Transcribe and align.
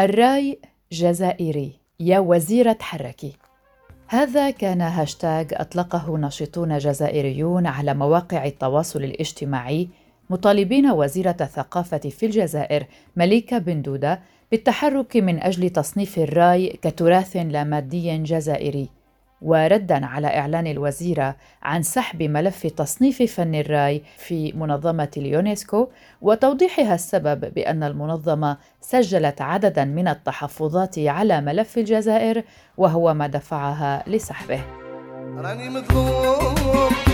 الراي 0.00 0.58
جزائري 0.92 1.72
يا 2.00 2.18
وزيرة 2.18 2.72
تحركي 2.72 3.32
هذا 4.08 4.50
كان 4.50 4.80
هاشتاغ 4.80 5.44
أطلقه 5.52 6.16
ناشطون 6.16 6.78
جزائريون 6.78 7.66
على 7.66 7.94
مواقع 7.94 8.44
التواصل 8.44 9.04
الاجتماعي 9.04 9.88
مطالبين 10.30 10.90
وزيرة 10.90 11.36
الثقافة 11.40 11.98
في 11.98 12.26
الجزائر 12.26 12.86
مليكة 13.16 13.58
بن 13.58 13.82
دودة 13.82 14.20
بالتحرك 14.50 15.16
من 15.16 15.42
أجل 15.42 15.70
تصنيف 15.70 16.18
الراي 16.18 16.78
كتراث 16.82 17.36
لا 17.36 17.64
مادي 17.64 18.18
جزائري. 18.18 18.88
وردا 19.42 20.06
على 20.06 20.26
إعلان 20.26 20.66
الوزيرة 20.66 21.36
عن 21.62 21.82
سحب 21.82 22.22
ملف 22.22 22.66
تصنيف 22.66 23.22
فن 23.22 23.54
الراي 23.54 24.02
في 24.18 24.52
منظمة 24.52 25.10
اليونسكو 25.16 25.88
وتوضيحها 26.20 26.94
السبب 26.94 27.54
بأن 27.54 27.82
المنظمة 27.82 28.56
سجلت 28.80 29.40
عددا 29.40 29.84
من 29.84 30.08
التحفظات 30.08 30.98
على 30.98 31.40
ملف 31.40 31.78
الجزائر 31.78 32.44
وهو 32.76 33.14
ما 33.14 33.26
دفعها 33.26 34.04
لسحبه. 34.06 34.60
راني 35.36 35.68
مظلوم. 35.70 37.09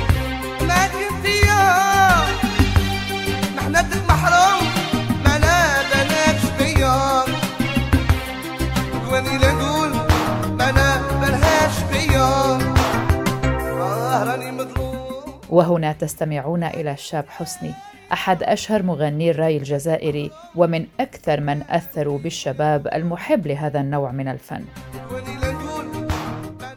وهنا 15.56 15.92
تستمعون 15.92 16.64
إلى 16.64 16.92
الشاب 16.92 17.24
حسني 17.28 17.72
أحد 18.12 18.42
أشهر 18.42 18.82
مغني 18.82 19.30
الرأي 19.30 19.56
الجزائري 19.56 20.30
ومن 20.56 20.86
أكثر 21.00 21.40
من 21.40 21.62
أثروا 21.70 22.18
بالشباب 22.18 22.88
المحب 22.94 23.46
لهذا 23.46 23.80
النوع 23.80 24.10
من 24.12 24.28
الفن 24.28 24.64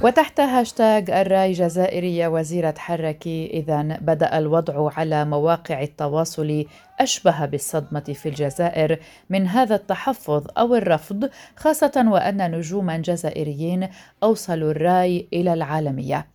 وتحت 0.01 0.39
هاشتاغ 0.39 1.21
الرأي 1.21 1.51
جزائري 1.51 2.27
وزيرة 2.27 2.73
حركي 2.77 3.49
إذا 3.53 3.81
بدأ 3.81 4.37
الوضع 4.37 4.91
على 4.97 5.25
مواقع 5.25 5.81
التواصل 5.81 6.65
أشبه 6.99 7.45
بالصدمة 7.45 7.99
في 7.99 8.29
الجزائر 8.29 8.99
من 9.29 9.47
هذا 9.47 9.75
التحفظ 9.75 10.47
أو 10.57 10.75
الرفض 10.75 11.29
خاصة 11.55 12.05
وأن 12.07 12.51
نجوما 12.51 12.97
جزائريين 12.97 13.87
أوصلوا 14.23 14.71
الرأي 14.71 15.27
إلى 15.33 15.53
العالمية. 15.53 16.27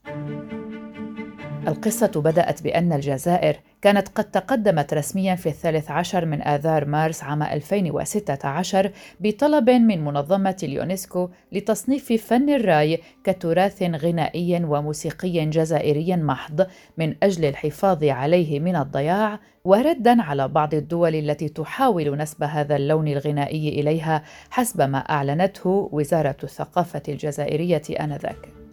القصة 1.68 2.10
بدأت 2.16 2.62
بأن 2.62 2.92
الجزائر 2.92 3.56
كانت 3.82 4.08
قد 4.08 4.24
تقدمت 4.24 4.94
رسميا 4.94 5.34
في 5.34 5.48
الثالث 5.48 5.90
عشر 5.90 6.24
من 6.24 6.42
آذار 6.42 6.84
مارس 6.84 7.24
عام 7.24 7.42
2016 7.42 8.90
بطلب 9.20 9.70
من 9.70 10.04
منظمة 10.04 10.56
اليونسكو 10.62 11.28
لتصنيف 11.52 12.12
فن 12.12 12.50
الرأي 12.50 13.00
كتراث 13.24 13.82
غنائي 13.82 14.64
وموسيقي 14.64 15.46
جزائري 15.46 16.16
محض 16.16 16.66
من 16.98 17.14
أجل 17.22 17.44
الحفاظ 17.44 18.04
عليه 18.04 18.60
من 18.60 18.76
الضياع 18.76 19.40
وردا 19.64 20.22
على 20.22 20.48
بعض 20.48 20.74
الدول 20.74 21.14
التي 21.14 21.48
تحاول 21.48 22.16
نسب 22.16 22.42
هذا 22.42 22.76
اللون 22.76 23.08
الغنائي 23.08 23.68
إليها 23.80 24.22
حسب 24.50 24.82
ما 24.82 24.98
أعلنته 24.98 25.88
وزارة 25.92 26.36
الثقافة 26.42 27.02
الجزائرية 27.08 27.82
آنذاك. 28.00 28.63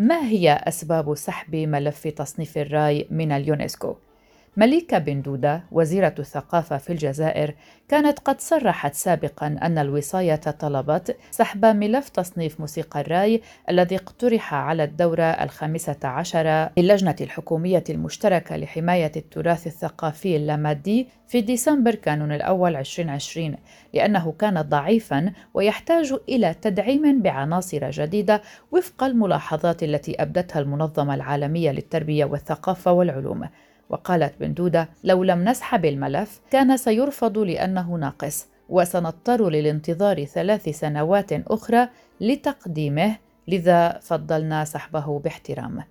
ما 0.00 0.26
هي 0.26 0.52
أسباب 0.52 1.14
سحب 1.14 1.56
ملف 1.56 2.08
تصنيف 2.08 2.58
الرأي 2.58 3.06
من 3.10 3.32
اليونسكو؟ 3.32 3.96
مليكة 4.56 4.98
بن 4.98 5.22
دودة 5.22 5.64
وزيرة 5.72 6.14
الثقافة 6.18 6.76
في 6.76 6.92
الجزائر 6.92 7.54
كانت 7.88 8.18
قد 8.18 8.40
صرحت 8.40 8.94
سابقا 8.94 9.46
أن 9.62 9.78
الوصاية 9.78 10.34
طلبت 10.34 11.16
سحب 11.30 11.64
ملف 11.64 12.08
تصنيف 12.08 12.60
موسيقى 12.60 13.00
الراي 13.00 13.40
الذي 13.70 13.96
اقترح 13.96 14.54
على 14.54 14.84
الدورة 14.84 15.22
الخامسة 15.22 15.96
عشر 16.04 16.68
للجنة 16.78 17.16
الحكومية 17.20 17.84
المشتركة 17.90 18.56
لحماية 18.56 19.12
التراث 19.16 19.66
الثقافي 19.66 20.36
اللامادي 20.36 21.08
في 21.28 21.40
ديسمبر 21.40 21.94
كانون 21.94 22.32
الأول 22.32 22.76
2020 22.76 23.56
لأنه 23.94 24.32
كان 24.38 24.62
ضعيفا 24.62 25.32
ويحتاج 25.54 26.14
إلى 26.28 26.54
تدعيم 26.62 27.22
بعناصر 27.22 27.90
جديدة 27.90 28.42
وفق 28.72 29.04
الملاحظات 29.04 29.82
التي 29.82 30.22
أبدتها 30.22 30.60
المنظمة 30.60 31.14
العالمية 31.14 31.70
للتربية 31.70 32.24
والثقافة 32.24 32.92
والعلوم. 32.92 33.48
وقالت 33.90 34.34
بندودة 34.40 34.88
لو 35.04 35.24
لم 35.24 35.48
نسحب 35.48 35.84
الملف 35.84 36.40
كان 36.50 36.76
سيرفض 36.76 37.38
لأنه 37.38 37.94
ناقص 37.94 38.46
وسنضطر 38.68 39.50
للانتظار 39.50 40.24
ثلاث 40.24 40.68
سنوات 40.68 41.32
أخرى 41.32 41.88
لتقديمه 42.20 43.16
لذا 43.48 43.98
فضلنا 44.02 44.64
سحبه 44.64 45.18
باحترام. 45.18 45.84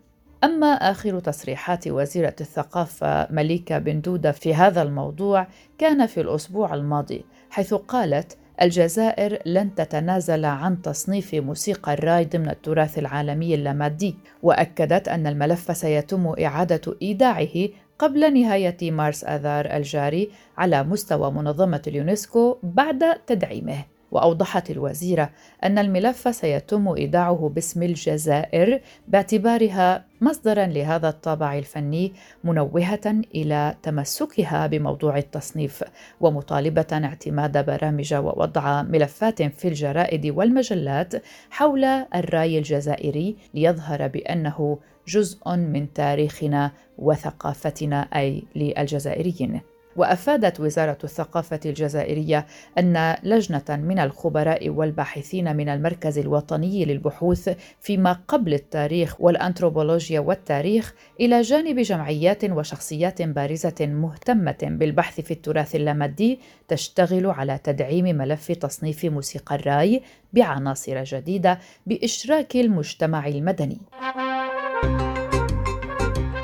أما 0.44 0.68
آخر 0.68 1.20
تصريحات 1.20 1.88
وزيرة 1.88 2.36
الثقافة 2.42 3.28
مليكة 3.32 3.78
بن 3.78 4.02
دودة 4.02 4.32
في 4.32 4.56
هذا 4.56 4.82
الموضوع 4.82 5.48
كان 5.78 6.06
في 6.06 6.22
الأسبوع 6.22 6.74
الماضي 6.74 7.26
حيث 7.50 7.74
قالت 7.74 8.38
الجزائر 8.62 9.40
لن 9.46 9.76
تتنازل 9.76 10.46
عن 10.46 10.82
تصنيف 10.82 11.36
موسيقى 11.36 11.94
الراي 11.94 12.26
ضمن 12.26 12.50
التراث 12.50 13.00
العالمي 13.00 13.56
اللامادي 13.56 14.16
وأكدت 14.44 15.08
أن 15.08 15.28
الملف 15.28 15.78
سيتم 15.78 16.34
إعادة 16.44 16.96
إيداعه 17.02 17.70
قبل 18.00 18.34
نهاية 18.34 18.92
مارس 18.92 19.24
آذار 19.24 19.66
الجاري 19.66 20.30
على 20.58 20.84
مستوى 20.84 21.32
منظمة 21.32 21.82
اليونسكو 21.88 22.58
بعد 22.64 23.20
تدعيمه. 23.28 23.84
وأوضحت 24.12 24.72
الوزيرة 24.72 25.30
أن 25.64 25.78
الملف 25.78 26.36
سيتم 26.36 26.88
إيداعه 26.88 27.52
باسم 27.56 27.84
الجزائر 27.84 28.81
باعتبارها 29.08 30.06
مصدرا 30.22 30.66
لهذا 30.66 31.09
الطابع 31.09 31.58
الفني 31.58 32.14
منوهة 32.44 33.22
إلى 33.36 33.75
تمسكها 33.84 34.68
بموضوع 34.68 35.18
التصنيف 35.18 35.84
ومطالبة 36.22 36.88
اعتماد 36.94 37.66
برامج 37.66 38.14
ووضع 38.14 38.81
ملفات 38.81 39.42
في 39.44 39.68
الجرائد 39.68 40.26
والمجلات 40.28 41.14
حول 41.50 41.84
الرأي 41.86 42.58
الجزائري 42.58 43.36
ليظهر 43.53 44.08
بأنه 44.08 44.80
جزء 45.08 45.56
من 45.56 45.94
تاريخنا 45.94 46.72
وثقافتنا 46.97 48.02
أي 48.02 48.44
للجزائريين. 48.56 49.62
وأفادت 49.96 50.60
وزارة 50.60 50.98
الثقافة 51.04 51.60
الجزائرية 51.66 52.46
أن 52.78 53.16
لجنة 53.24 53.64
من 53.70 54.00
الخبراء 54.00 54.70
والباحثين 54.70 55.56
من 55.56 55.70
المركز 55.70 56.18
الوطني 56.18 56.86
للبحوث 56.86 57.50
فيما 57.82 58.20
قبل 58.28 58.54
التاريخ 58.54 59.22
والأنثروبولوجيا 59.22 60.20
والتاريخ 60.20 60.94
إلى 61.20 61.42
جانب 61.42 61.80
جمعيات 61.80 62.44
وشخصيات 62.44 63.22
بارزة 63.22 63.76
مهتمة 63.80 64.58
بالبحث 64.62 65.22
في 65.22 65.32
التراث 65.32 65.76
اللامادي 65.76 66.40
تشتغل 66.68 67.26
على 67.26 67.60
تدعيم 67.64 68.06
ملف 68.06 68.52
تصنيف 68.52 69.06
موسيقى 69.06 69.56
الراي 69.56 70.02
بعناصر 70.34 71.04
جديدة 71.04 71.60
بإشراك 71.86 72.56
المجتمع 72.56 73.28
المدني. 73.28 73.78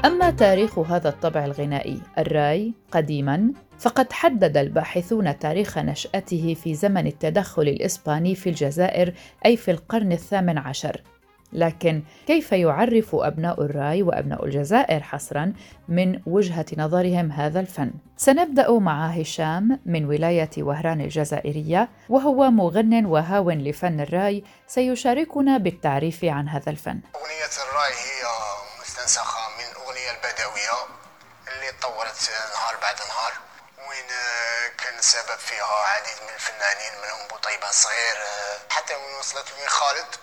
أما 0.05 0.31
تاريخ 0.31 0.79
هذا 0.79 1.09
الطبع 1.09 1.45
الغنائي 1.45 2.01
الرأي 2.17 2.73
قديما 2.91 3.51
فقد 3.79 4.13
حدد 4.13 4.57
الباحثون 4.57 5.39
تاريخ 5.39 5.77
نشأته 5.77 6.57
في 6.63 6.75
زمن 6.75 7.07
التدخل 7.07 7.61
الإسباني 7.61 8.35
في 8.35 8.49
الجزائر 8.49 9.13
أي 9.45 9.57
في 9.57 9.71
القرن 9.71 10.11
الثامن 10.11 10.57
عشر. 10.57 11.01
لكن 11.53 12.03
كيف 12.27 12.51
يعرف 12.51 13.15
أبناء 13.15 13.61
الرأي 13.61 14.03
وأبناء 14.03 14.45
الجزائر 14.45 15.03
حصرا 15.03 15.53
من 15.89 16.19
وجهة 16.25 16.65
نظرهم 16.77 17.31
هذا 17.31 17.59
الفن؟ 17.59 17.91
سنبدأ 18.17 18.79
مع 18.79 19.07
هشام 19.07 19.79
من 19.85 20.05
ولاية 20.05 20.49
وهران 20.57 21.01
الجزائرية 21.01 21.89
وهو 22.09 22.51
مغن 22.51 23.05
وهاو 23.05 23.51
لفن 23.51 23.99
الرأي 23.99 24.43
سيشاركنا 24.67 25.57
بالتعريف 25.57 26.25
عن 26.25 26.49
هذا 26.49 26.69
الفن. 26.69 26.99
أغنية 27.15 27.55
الرأي 27.67 27.93
هي 27.93 28.23
مستنسخة. 28.81 29.34
بعد 32.85 33.01
نهار 33.07 33.33
وين 33.87 34.11
آه، 34.11 34.67
كان 34.67 34.99
السبب 34.99 35.39
فيها 35.39 35.75
عديد 35.75 36.21
من 36.23 36.29
الفنانين 36.29 37.01
منهم 37.01 37.27
بوطيبة 37.27 37.71
صغير 37.71 38.17
آه، 38.21 38.59
حتى 38.69 38.95
وين 38.95 39.15
وصلت 39.15 39.51
وين 39.57 39.69
خالد. 39.69 40.15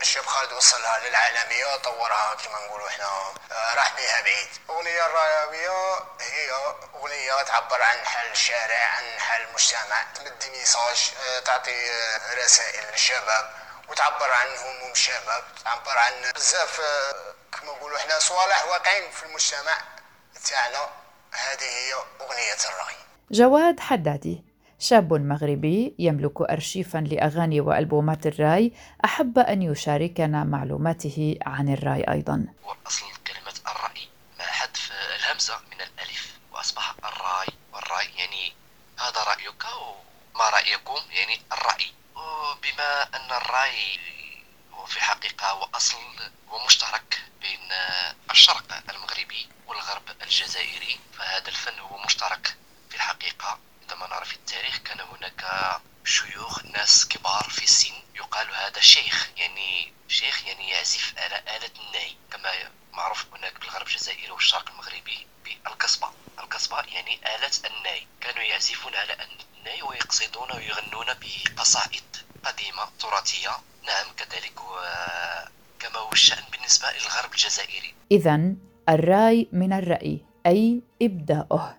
الشاب 0.00 0.26
خالد 0.26 0.52
وصلها 0.52 0.98
للعالمية 0.98 1.76
طورها 1.76 2.34
كما 2.34 2.58
نقولوا 2.66 2.88
إحنا 2.88 3.04
آه، 3.52 3.74
راح 3.74 3.92
بها 3.96 4.20
بعيد. 4.20 4.48
أغنية 4.70 5.06
الراوية 5.06 6.04
هي 6.20 6.50
أغنية 6.94 7.42
تعبر 7.42 7.82
عن 7.82 8.06
حال 8.06 8.30
الشارع 8.32 8.78
عن 8.84 9.20
حال 9.20 9.42
المجتمع. 9.48 10.02
تمدي 10.14 10.50
ميساج 10.50 11.10
تعطي 11.44 11.90
رسائل 12.34 12.84
للشباب 12.92 13.54
وتعبر 13.88 14.32
عن 14.32 14.56
هموم 14.56 14.92
الشباب 14.92 15.44
تعبر 15.64 15.98
عن 15.98 16.32
بزاف 16.34 16.80
كما 17.52 17.72
نقولوا 17.72 17.98
إحنا 17.98 18.18
صوالح 18.18 18.64
واقعين 18.64 19.10
في 19.12 19.22
المجتمع 19.22 19.78
تاعنا 20.50 21.03
هذه 21.34 21.62
هي 21.62 21.92
أغنية 22.20 22.60
الرأي. 22.70 22.94
جواد 23.30 23.80
حدادي 23.80 24.44
شاب 24.78 25.12
مغربي 25.12 25.94
يملك 25.98 26.40
أرشيفا 26.40 26.98
لأغاني 26.98 27.60
وألبومات 27.60 28.26
الرأي 28.26 28.72
أحب 29.04 29.38
أن 29.38 29.62
يشاركنا 29.62 30.44
معلوماته 30.44 31.38
عن 31.46 31.68
الرأي 31.68 32.04
أيضا. 32.12 32.46
وأصل 32.64 33.06
كلمة 33.26 33.54
الرأي 33.66 34.08
ما 34.38 34.44
حذف 34.44 34.92
الهمزة 35.18 35.54
من 35.72 35.80
الألف 35.80 36.38
وأصبح 36.52 36.94
الرأي 36.98 37.48
والرأي 37.72 38.06
يعني 38.18 38.52
هذا 38.98 39.22
رأيك 39.24 39.64
وما 40.34 40.50
رأيكم 40.50 41.00
يعني 41.10 41.40
الرأي؟ 41.52 41.86
بما 42.62 43.02
أن 43.02 43.30
الرأي 43.36 43.98
هو 43.98 44.03
في 44.94 45.00
حقيقة 45.00 45.50
هو 45.50 45.68
أصل 45.74 45.96
ومشترك 46.48 47.20
بين 47.40 47.72
الشرق 48.30 48.82
المغربي 48.90 49.48
والغرب 49.66 50.22
الجزائري. 50.22 51.00
فهذا 51.18 51.48
الفن 51.48 51.78
هو 51.78 51.98
مشترك 51.98 52.56
في 52.90 52.96
الحقيقة. 52.96 53.58
عندما 53.82 54.06
نرى 54.06 54.24
في 54.24 54.34
التاريخ 54.34 54.76
كان 54.78 55.00
هناك 55.00 55.44
شيوخ 56.04 56.64
ناس 56.64 57.08
كبار 57.08 57.50
في 57.50 57.64
السن 57.64 57.94
يقال 58.14 58.54
هذا 58.54 58.80
شيخ 58.80 59.28
يعني 59.36 59.92
شيخ 60.08 60.44
يعني 60.46 60.70
يعزف 60.70 61.14
على 61.16 61.38
آلة 61.38 61.70
الناي 61.80 62.16
كما 62.32 62.70
معروف 62.92 63.26
هناك 63.34 63.58
في 63.58 63.64
الغرب 63.64 63.86
الجزائري 63.86 64.30
والشرق 64.30 64.68
المغربي 64.68 65.26
بالقصبة. 65.44 66.12
القصبة 66.38 66.80
يعني 66.80 67.36
آلة 67.36 67.50
الناي 67.64 68.06
كانوا 68.20 68.42
يعزفون 68.42 68.94
على 68.94 69.28
الناي 69.56 69.82
ويقصدون 69.82 70.52
ويغنون 70.52 71.06
بقصائد 71.20 72.16
قديمة 72.44 72.90
تراثية. 73.00 73.60
نعم 73.86 74.06
كذلك. 74.16 74.54
كما 75.78 75.98
هو 75.98 76.12
الشأن 76.12 76.42
بالنسبة 76.52 76.86
للغرب 76.88 77.32
الجزائري. 77.32 77.94
إذا 78.12 78.54
الرأي 78.88 79.48
من 79.52 79.72
الرأي 79.72 80.20
أي 80.46 80.82
إبداؤه. 81.02 81.76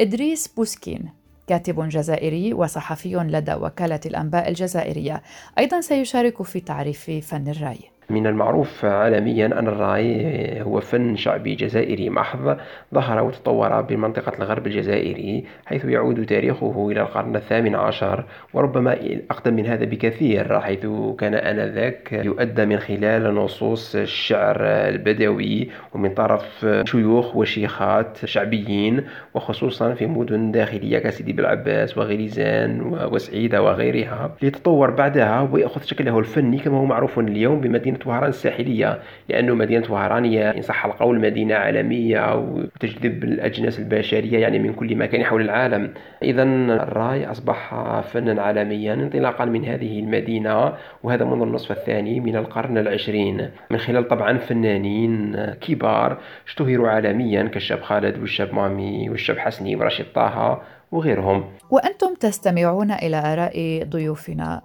إدريس 0.00 0.48
بوسكين 0.48 1.12
كاتب 1.46 1.88
جزائري 1.88 2.54
وصحفي 2.54 3.14
لدى 3.14 3.54
وكالة 3.54 4.00
الأنباء 4.06 4.48
الجزائرية 4.48 5.22
أيضا 5.58 5.80
سيشارك 5.80 6.42
في 6.42 6.60
تعريف 6.60 7.10
فن 7.10 7.48
الرأي. 7.48 7.90
من 8.10 8.26
المعروف 8.26 8.84
عالميا 8.84 9.46
أن 9.46 9.68
الرأي 9.68 10.62
هو 10.62 10.80
فن 10.80 11.16
شعبي 11.16 11.54
جزائري 11.54 12.10
محض 12.10 12.56
ظهر 12.94 13.24
وتطور 13.24 13.80
بمنطقة 13.80 14.32
الغرب 14.38 14.66
الجزائري 14.66 15.44
حيث 15.66 15.84
يعود 15.84 16.26
تاريخه 16.26 16.88
إلى 16.92 17.00
القرن 17.00 17.36
الثامن 17.36 17.74
عشر 17.74 18.24
وربما 18.54 18.96
أقدم 19.30 19.54
من 19.54 19.66
هذا 19.66 19.84
بكثير 19.84 20.60
حيث 20.60 20.86
كان 21.18 21.34
آنذاك 21.34 22.12
يؤدى 22.12 22.66
من 22.66 22.78
خلال 22.78 23.34
نصوص 23.34 23.96
الشعر 23.96 24.56
البدوي 24.64 25.68
ومن 25.94 26.10
طرف 26.14 26.66
شيوخ 26.84 27.36
وشيخات 27.36 28.24
شعبيين 28.24 29.04
وخصوصا 29.34 29.94
في 29.94 30.06
مدن 30.06 30.50
داخلية 30.50 30.98
كسيدي 30.98 31.32
بالعباس 31.32 31.98
وغليزان 31.98 32.80
وسعيدة 33.12 33.62
وغيرها. 33.62 34.30
ليتطور 34.42 34.90
بعدها 34.90 35.48
ويأخذ 35.52 35.82
شكله 35.82 36.18
الفني 36.18 36.58
كما 36.58 36.78
هو 36.78 36.84
معروف 36.84 37.18
اليوم 37.18 37.60
بمدينة 37.60 37.97
مدينة 37.98 38.10
وهران 38.10 38.28
الساحلية 38.28 39.00
لأنه 39.28 39.54
مدينة 39.54 39.92
وهران 39.92 40.24
هي 40.24 40.56
إن 40.56 40.62
صح 40.62 40.84
القول 40.84 41.20
مدينة 41.20 41.54
عالمية 41.54 42.36
وتجذب 42.36 43.24
الأجناس 43.24 43.78
البشرية 43.78 44.38
يعني 44.38 44.58
من 44.58 44.72
كل 44.72 44.96
مكان 44.96 45.24
حول 45.24 45.42
العالم. 45.42 45.94
إذا 46.22 46.42
الرأي 46.42 47.30
أصبح 47.30 47.74
فنا 48.00 48.42
عالميا 48.42 48.94
انطلاقا 48.94 49.44
من 49.44 49.64
هذه 49.64 50.00
المدينة 50.00 50.72
وهذا 51.02 51.24
منذ 51.24 51.42
النصف 51.42 51.72
الثاني 51.72 52.20
من 52.20 52.36
القرن 52.36 52.78
العشرين. 52.78 53.50
من 53.70 53.78
خلال 53.78 54.08
طبعا 54.08 54.38
فنانين 54.38 55.36
كبار 55.60 56.18
اشتهروا 56.46 56.88
عالميا 56.88 57.42
كالشاب 57.42 57.82
خالد 57.82 58.18
والشاب 58.18 58.54
مامي 58.54 59.10
والشاب 59.10 59.38
حسني 59.38 59.76
ورشيد 59.76 60.06
طه 60.14 60.62
وغيرهم. 60.92 61.44
وأنتم 61.70 62.14
تستمعون 62.20 62.90
إلى 62.90 63.16
آراء 63.16 63.84
ضيوفنا. 63.84 64.62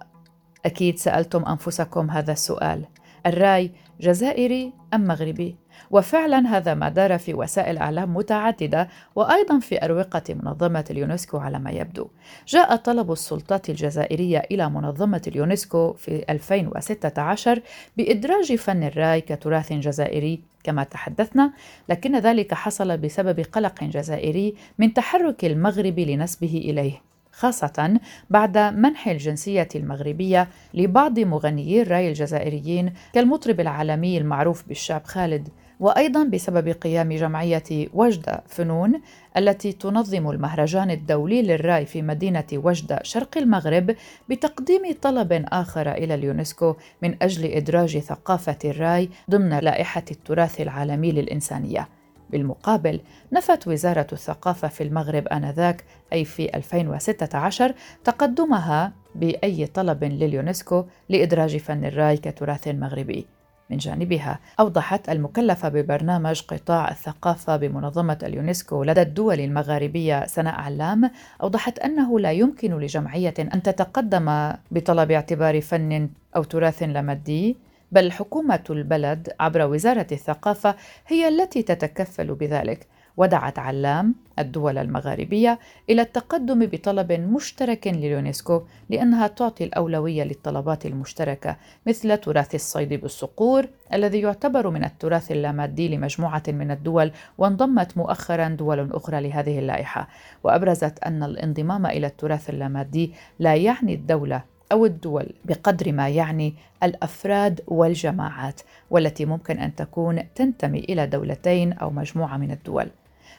أكيد 0.64 0.98
سألتم 0.98 1.44
أنفسكم 1.44 2.10
هذا 2.10 2.32
السؤال. 2.32 2.84
الرأي 3.26 3.70
جزائري 4.00 4.72
أم 4.94 5.06
مغربي؟ 5.06 5.56
وفعلا 5.90 6.56
هذا 6.56 6.74
ما 6.74 6.88
دار 6.88 7.18
في 7.18 7.34
وسائل 7.34 7.78
إعلام 7.78 8.16
متعددة 8.16 8.88
وأيضا 9.14 9.58
في 9.58 9.84
أروقة 9.84 10.22
منظمة 10.28 10.84
اليونسكو 10.90 11.38
على 11.38 11.58
ما 11.58 11.70
يبدو. 11.70 12.08
جاء 12.48 12.76
طلب 12.76 13.12
السلطات 13.12 13.70
الجزائرية 13.70 14.42
إلى 14.50 14.70
منظمة 14.70 15.22
اليونسكو 15.26 15.92
في 15.92 16.24
2016 16.30 17.62
بإدراج 17.96 18.54
فن 18.54 18.82
الرأي 18.82 19.20
كتراث 19.20 19.72
جزائري 19.72 20.40
كما 20.64 20.84
تحدثنا، 20.84 21.52
لكن 21.88 22.18
ذلك 22.18 22.54
حصل 22.54 22.98
بسبب 22.98 23.40
قلق 23.40 23.84
جزائري 23.84 24.54
من 24.78 24.94
تحرك 24.94 25.44
المغرب 25.44 25.98
لنسبه 25.98 26.62
إليه. 26.64 27.13
خاصة 27.36 28.00
بعد 28.30 28.58
منح 28.58 29.08
الجنسية 29.08 29.68
المغربية 29.74 30.48
لبعض 30.74 31.18
مغنيي 31.18 31.82
الرأي 31.82 32.08
الجزائريين 32.08 32.92
كالمطرب 33.12 33.60
العالمي 33.60 34.18
المعروف 34.18 34.68
بالشاب 34.68 35.04
خالد 35.04 35.48
وأيضا 35.80 36.24
بسبب 36.24 36.68
قيام 36.68 37.12
جمعية 37.12 37.88
وجدة 37.94 38.42
فنون 38.48 39.00
التي 39.36 39.72
تنظم 39.72 40.30
المهرجان 40.30 40.90
الدولي 40.90 41.42
للراي 41.42 41.86
في 41.86 42.02
مدينة 42.02 42.46
وجدة 42.52 43.00
شرق 43.02 43.38
المغرب 43.38 43.96
بتقديم 44.28 44.82
طلب 45.02 45.44
آخر 45.48 45.92
إلى 45.92 46.14
اليونسكو 46.14 46.74
من 47.02 47.16
أجل 47.22 47.44
إدراج 47.52 47.98
ثقافة 47.98 48.58
الراي 48.64 49.08
ضمن 49.30 49.58
لائحة 49.58 50.04
التراث 50.10 50.60
العالمي 50.60 51.12
للإنسانية. 51.12 51.88
بالمقابل 52.34 53.00
نفت 53.32 53.68
وزارة 53.68 54.06
الثقافة 54.12 54.68
في 54.68 54.82
المغرب 54.82 55.28
آنذاك 55.28 55.84
أي 56.12 56.24
في 56.24 56.56
2016 56.56 57.74
تقدمها 58.04 58.92
بأي 59.14 59.66
طلب 59.66 60.04
لليونسكو 60.04 60.84
لإدراج 61.08 61.56
فن 61.56 61.84
الراي 61.84 62.16
كتراث 62.16 62.68
مغربي. 62.68 63.26
من 63.70 63.76
جانبها 63.76 64.38
أوضحت 64.60 65.08
المكلفة 65.08 65.68
ببرنامج 65.68 66.42
قطاع 66.42 66.90
الثقافة 66.90 67.56
بمنظمة 67.56 68.18
اليونسكو 68.22 68.84
لدى 68.84 69.02
الدول 69.02 69.40
المغاربية 69.40 70.26
سناء 70.26 70.54
علام 70.54 71.10
أوضحت 71.42 71.78
أنه 71.78 72.20
لا 72.20 72.32
يمكن 72.32 72.78
لجمعية 72.78 73.34
أن 73.38 73.62
تتقدم 73.62 74.52
بطلب 74.70 75.10
اعتبار 75.10 75.60
فن 75.60 76.10
أو 76.36 76.42
تراث 76.42 76.82
لامادي 76.82 77.56
بل 77.94 78.12
حكومة 78.12 78.64
البلد 78.70 79.28
عبر 79.40 79.66
وزارة 79.66 80.06
الثقافة 80.12 80.74
هي 81.06 81.28
التي 81.28 81.62
تتكفل 81.62 82.34
بذلك 82.34 82.86
ودعت 83.16 83.58
علام 83.58 84.14
الدول 84.38 84.78
المغاربية 84.78 85.58
إلى 85.90 86.02
التقدم 86.02 86.66
بطلب 86.66 87.12
مشترك 87.12 87.86
لليونسكو 87.86 88.62
لأنها 88.90 89.26
تعطي 89.26 89.64
الأولوية 89.64 90.24
للطلبات 90.24 90.86
المشتركة 90.86 91.56
مثل 91.86 92.16
تراث 92.16 92.54
الصيد 92.54 92.94
بالصقور 92.94 93.66
الذي 93.92 94.20
يعتبر 94.20 94.70
من 94.70 94.84
التراث 94.84 95.32
اللامادي 95.32 95.96
لمجموعة 95.96 96.42
من 96.48 96.70
الدول 96.70 97.12
وانضمت 97.38 97.96
مؤخرا 97.96 98.48
دول 98.48 98.92
أخرى 98.92 99.20
لهذه 99.20 99.58
اللائحة. 99.58 100.08
وأبرزت 100.44 100.98
أن 100.98 101.22
الانضمام 101.22 101.86
إلى 101.86 102.06
التراث 102.06 102.50
اللامادي 102.50 103.12
لا 103.38 103.54
يعني 103.54 103.94
الدولة 103.94 104.53
أو 104.74 104.86
الدول 104.86 105.26
بقدر 105.44 105.92
ما 105.92 106.08
يعني 106.08 106.54
الأفراد 106.82 107.60
والجماعات 107.66 108.60
والتي 108.90 109.24
ممكن 109.24 109.58
أن 109.58 109.74
تكون 109.74 110.22
تنتمي 110.34 110.78
إلى 110.78 111.06
دولتين 111.06 111.72
أو 111.72 111.90
مجموعة 111.90 112.36
من 112.36 112.50
الدول. 112.50 112.90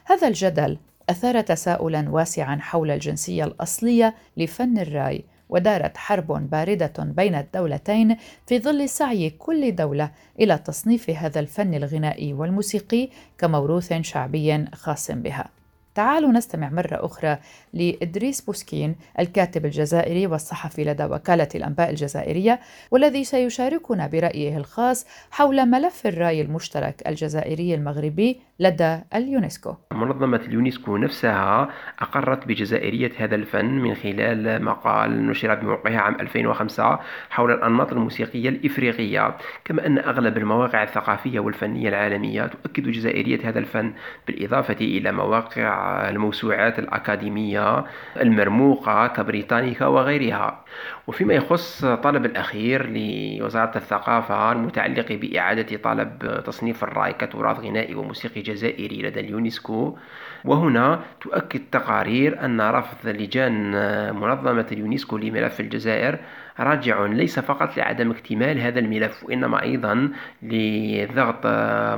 هذا 0.04 0.28
الجدل 0.28 0.78
أثار 1.10 1.40
تساؤلا 1.40 2.10
واسعا 2.10 2.56
حول 2.56 2.90
الجنسية 2.90 3.44
الأصلية 3.44 4.14
لفن 4.36 4.78
الرأي 4.78 5.24
ودارت 5.48 5.96
حرب 5.96 6.50
باردة 6.50 6.92
بين 6.98 7.34
الدولتين 7.34 8.16
في 8.46 8.58
ظل 8.58 8.88
سعي 8.88 9.30
كل 9.30 9.74
دولة 9.74 10.10
إلى 10.40 10.58
تصنيف 10.58 11.10
هذا 11.10 11.40
الفن 11.40 11.74
الغنائي 11.74 12.32
والموسيقي 12.32 13.08
كموروث 13.38 13.92
شعبي 13.92 14.64
خاص 14.74 15.10
بها. 15.10 15.48
تعالوا 15.96 16.32
نستمع 16.32 16.70
مرة 16.70 16.98
أخرى 17.06 17.38
لإدريس 17.74 18.40
بوسكين 18.40 18.96
الكاتب 19.18 19.64
الجزائري 19.64 20.26
والصحفي 20.26 20.84
لدى 20.84 21.04
وكالة 21.04 21.48
الأنباء 21.54 21.90
الجزائرية 21.90 22.60
والذي 22.90 23.24
سيشاركنا 23.24 24.06
برأيه 24.06 24.56
الخاص 24.56 25.06
حول 25.30 25.66
ملف 25.66 26.06
الراي 26.06 26.40
المشترك 26.42 27.02
الجزائري 27.08 27.74
المغربي 27.74 28.40
لدى 28.60 28.98
اليونسكو. 29.14 29.74
منظمة 29.92 30.36
اليونسكو 30.36 30.96
نفسها 30.96 31.68
أقرت 31.98 32.46
بجزائرية 32.46 33.12
هذا 33.18 33.34
الفن 33.34 33.64
من 33.64 33.94
خلال 33.94 34.64
مقال 34.64 35.26
نشر 35.26 35.54
بموقعها 35.54 35.98
عام 35.98 36.14
2005 36.20 36.98
حول 37.30 37.52
الأنماط 37.52 37.92
الموسيقية 37.92 38.48
الإفريقية. 38.48 39.36
كما 39.64 39.86
أن 39.86 39.98
أغلب 39.98 40.36
المواقع 40.36 40.82
الثقافية 40.82 41.40
والفنية 41.40 41.88
العالمية 41.88 42.46
تؤكد 42.46 42.82
جزائرية 42.82 43.48
هذا 43.48 43.58
الفن 43.58 43.92
بالإضافة 44.26 44.76
إلى 44.80 45.12
مواقع 45.12 45.85
الموسوعات 46.08 46.78
الأكاديمية 46.78 47.84
المرموقة 48.16 49.06
كبريطانيكا 49.06 49.86
وغيرها. 49.86 50.64
وفيما 51.06 51.34
يخص 51.34 51.84
طلب 51.84 52.24
الأخير 52.24 52.86
لوزارة 52.90 53.76
الثقافة 53.76 54.52
المتعلق 54.52 55.12
بإعادة 55.12 55.76
طلب 55.76 56.42
تصنيف 56.46 56.84
الراي 56.84 57.12
كتراث 57.12 57.58
غنائي 57.58 57.94
وموسيقي 57.94 58.40
جزائري 58.40 59.02
لدى 59.02 59.20
اليونسكو 59.20 59.98
وهنا 60.44 61.02
تؤكد 61.20 61.60
تقارير 61.72 62.44
أن 62.44 62.60
رفض 62.60 63.08
لجان 63.08 63.72
منظمة 64.14 64.66
اليونسكو 64.72 65.16
لملف 65.16 65.60
الجزائر 65.60 66.18
راجع 66.60 67.06
ليس 67.06 67.38
فقط 67.38 67.76
لعدم 67.76 68.10
اكتمال 68.10 68.60
هذا 68.60 68.78
الملف 68.78 69.24
وإنما 69.24 69.62
أيضا 69.62 70.10
لضغط 70.42 71.46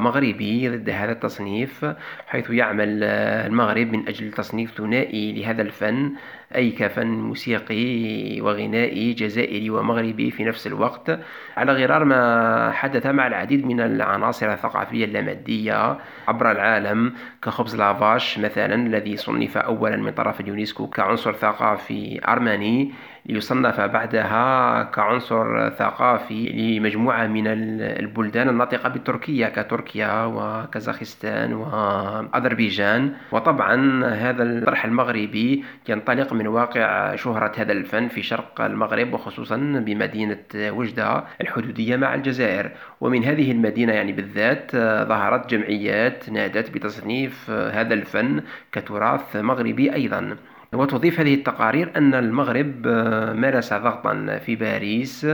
مغربي 0.01 0.69
ضد 0.69 0.91
هذا 0.91 1.13
التصنيف 1.13 1.87
حيث 2.27 2.51
يعمل 2.51 3.05
المغرب 3.05 3.93
من 3.93 4.09
أجل 4.09 4.33
تصنيف 4.33 4.71
ثنائي 4.77 5.33
لهذا 5.33 5.63
الفن 5.63 6.13
أي 6.55 6.71
كفن 6.71 7.07
موسيقي 7.07 8.41
وغنائي 8.41 9.13
جزائري 9.13 9.71
ومغربي 9.71 10.31
في 10.31 10.45
نفس 10.45 10.67
الوقت 10.67 11.19
على 11.57 11.73
غرار 11.73 12.05
ما 12.05 12.71
حدث 12.73 13.07
مع 13.07 13.27
العديد 13.27 13.67
من 13.67 13.81
العناصر 13.81 14.53
الثقافية 14.53 15.05
اللامادية 15.05 15.99
عبر 16.29 16.51
العالم 16.51 17.13
كخبز 17.43 17.77
لافاش 17.77 18.39
مثلا 18.39 18.75
الذي 18.75 19.17
صنف 19.17 19.59
أولا 19.59 19.97
من 19.97 20.11
طرف 20.11 20.41
اليونسكو 20.41 20.87
كعنصر 20.87 21.33
ثقافي 21.33 22.21
أرمني. 22.29 22.93
ليصنف 23.29 23.81
بعدها 23.81 24.83
كعنصر 24.83 25.71
ثقافي 25.71 26.49
لمجموعة 26.49 27.27
من 27.27 27.47
البلدان 27.47 28.49
الناطقة 28.49 28.89
بالتركية 28.89 29.47
كتركيا 29.47 30.25
وكازاخستان 30.25 31.53
وأذربيجان. 31.53 33.13
وطبعا 33.33 34.05
هذا 34.05 34.43
الطرح 34.43 34.85
المغربي 34.85 35.65
ينطلق 35.89 36.33
من 36.33 36.47
واقع 36.47 37.17
شهرة 37.17 37.53
هذا 37.57 37.73
الفن 37.73 38.09
في 38.09 38.23
شرق 38.23 38.61
المغرب 38.61 39.13
وخصوصا 39.13 39.57
بمدينة 39.57 40.45
وجدة 40.55 41.25
الحدودية 41.41 41.97
مع 41.97 42.15
الجزائر. 42.15 42.71
ومن 43.01 43.25
هذه 43.25 43.53
المدينة 43.53 43.93
يعني 43.93 44.13
بالذات 44.13 44.77
ظهرت 45.09 45.51
جمعيات 45.51 46.31
نادت 46.31 46.71
بتصنيف 46.71 47.51
هذا 47.51 47.95
الفن 47.95 48.43
كتراث 48.73 49.37
مغربي 49.37 49.95
أيضا. 49.95 50.37
وتضيف 50.73 51.21
هذه 51.21 51.35
التقارير 51.35 51.93
أن 51.97 52.15
المغرب 52.15 52.87
آه، 52.87 53.33
مارس 53.33 53.75
ضغطا 53.75 54.39
في 54.39 54.57
باريس 54.57 55.27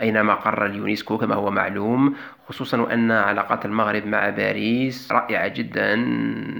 أين 0.00 0.34
مقر 0.34 0.66
اليونسكو 0.66 1.18
كما 1.18 1.34
هو 1.34 1.50
معلوم 1.50 2.14
خصوصا 2.48 2.92
أن 2.94 3.10
علاقات 3.10 3.64
المغرب 3.66 4.06
مع 4.06 4.30
باريس 4.30 5.12
رائعة 5.12 5.48
جدا 5.48 5.96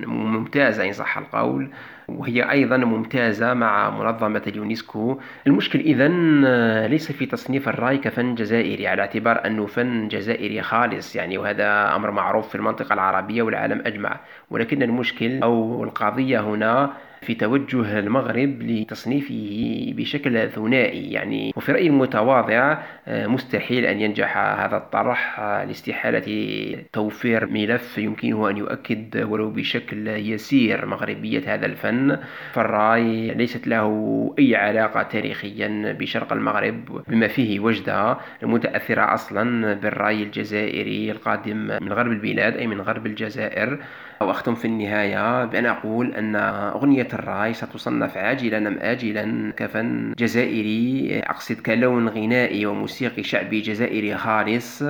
ممتازة 0.06 0.87
إن 0.88 0.92
صح 0.92 1.18
القول 1.18 1.70
وهي 2.08 2.50
أيضا 2.50 2.76
ممتازة 2.76 3.54
مع 3.54 3.90
منظمة 3.90 4.42
اليونسكو. 4.46 5.20
المشكل 5.46 5.80
إذا 5.80 6.10
آه، 6.46 6.87
ليس 6.87 7.12
في 7.12 7.26
تصنيف 7.26 7.68
الرأي 7.68 7.99
كفن 7.99 8.34
جزائري 8.34 8.87
على 8.87 9.02
اعتبار 9.02 9.46
أنه 9.46 9.66
فن 9.66 10.08
جزائري 10.08 10.62
خالص 10.62 11.16
يعني 11.16 11.38
وهذا 11.38 11.96
أمر 11.96 12.10
معروف 12.10 12.49
في 12.49 12.54
المنطقة 12.54 12.92
العربية 12.92 13.42
والعالم 13.42 13.82
أجمع. 13.87 14.20
ولكن 14.50 14.82
المشكل 14.82 15.42
أو 15.42 15.84
القضية 15.84 16.40
هنا 16.40 16.92
في 17.23 17.35
توجه 17.35 17.99
المغرب 17.99 18.62
لتصنيفه 18.62 19.93
بشكل 19.97 20.50
ثنائي 20.50 21.12
يعني 21.12 21.53
وفي 21.57 21.73
رأيي 21.73 21.87
المتواضع 21.87 22.79
آه، 23.09 23.27
مستحيل 23.27 23.85
أن 23.85 24.00
ينجح 24.00 24.37
هذا 24.37 24.77
الطرح 24.77 25.41
آه، 25.41 25.65
لاستحالة 25.65 26.85
توفير 26.93 27.47
ملف 27.47 27.99
يمكنه 27.99 28.50
أن 28.50 28.57
يؤكد 28.57 29.23
ولو 29.23 29.50
بشكل 29.50 30.09
يسير 30.09 30.87
مغربية 30.87 31.55
هذا 31.55 31.67
الفن. 31.67 32.19
فالرأي 32.53 33.35
ليست 33.35 33.67
له 33.67 34.35
أي 34.39 34.57
علاقة 34.57 35.03
تاريخيا 35.03 35.97
بشرق 35.99 36.33
المغرب 36.33 37.03
بما 37.09 37.29
فيه 37.29 37.61
وجدة 37.61 38.17
المتأثرة 38.43 39.15
أصلا 39.15 39.75
بالرأي 39.75 40.23
الجزائري 40.23 41.11
القادم 41.11 41.57
من 41.57 41.93
غرب 41.93 42.12
البلاد 42.12 42.57
أي 42.57 42.67
من 42.67 42.81
غرب 42.81 43.07
الجزائر. 43.07 43.79
وأختم 44.21 44.55
في 44.55 44.65
النهاية 44.65 45.45
بأن 45.45 45.67
أقول 45.67 46.15
أن 46.15 46.37
أغنية 46.37 47.09
الراي 47.14 47.55
ستصنف 47.55 48.17
عاجلا 48.17 48.59
أم 48.59 48.79
آجلا 48.79 49.52
كفن 49.57 50.14
جزائري 50.19 51.21
أقصد 51.21 51.61
كلون 51.61 52.09
غنائي 52.09 52.67
وموسيقي 52.67 53.23
شعبي 53.23 53.61
جزائري 53.61 54.17
خالص 54.17 54.83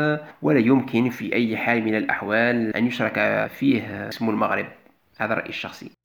ولا 0.42 0.58
يمكن 0.58 1.10
في 1.10 1.34
أي 1.34 1.56
حال 1.56 1.84
من 1.84 1.94
الأحوال 1.94 2.76
أن 2.76 2.86
يشرك 2.86 3.46
فيه 3.50 4.08
اسم 4.08 4.30
المغرب؟ 4.30 4.66
هذا 5.18 5.34
رأيي 5.34 5.48
الشخصي. 5.48 5.99